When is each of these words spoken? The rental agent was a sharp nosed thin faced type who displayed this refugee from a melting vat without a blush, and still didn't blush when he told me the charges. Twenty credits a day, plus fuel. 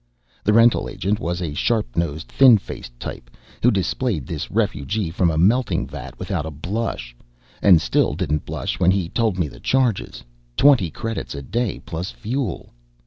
The 0.43 0.51
rental 0.51 0.89
agent 0.89 1.19
was 1.19 1.43
a 1.43 1.53
sharp 1.53 1.95
nosed 1.95 2.27
thin 2.27 2.57
faced 2.57 2.99
type 2.99 3.29
who 3.61 3.69
displayed 3.69 4.25
this 4.25 4.49
refugee 4.49 5.11
from 5.11 5.29
a 5.29 5.37
melting 5.37 5.85
vat 5.85 6.17
without 6.17 6.43
a 6.43 6.49
blush, 6.49 7.15
and 7.61 7.79
still 7.79 8.15
didn't 8.15 8.43
blush 8.43 8.79
when 8.79 8.89
he 8.89 9.09
told 9.09 9.37
me 9.37 9.47
the 9.47 9.59
charges. 9.59 10.23
Twenty 10.57 10.89
credits 10.89 11.35
a 11.35 11.43
day, 11.43 11.81
plus 11.85 12.09
fuel. 12.09 12.73